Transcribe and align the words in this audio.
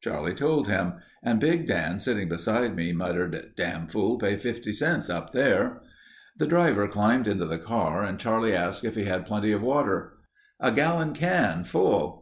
Charlie 0.00 0.36
told 0.36 0.68
him, 0.68 0.92
and 1.24 1.40
Big 1.40 1.66
Dan 1.66 1.98
sitting 1.98 2.28
beside 2.28 2.76
me 2.76 2.92
muttered: 2.92 3.50
"Dam' 3.56 3.88
fool'll 3.88 4.16
pay 4.16 4.36
50 4.36 4.72
cents 4.72 5.10
up 5.10 5.30
there." 5.32 5.80
The 6.38 6.46
driver 6.46 6.86
climbed 6.86 7.26
into 7.26 7.46
the 7.46 7.58
car 7.58 8.04
and 8.04 8.16
Charlie 8.16 8.54
asked 8.54 8.84
if 8.84 8.94
he 8.94 9.06
had 9.06 9.26
plenty 9.26 9.50
of 9.50 9.60
water. 9.60 10.18
"A 10.60 10.70
gallon 10.70 11.14
can 11.14 11.64
full...." 11.64 12.20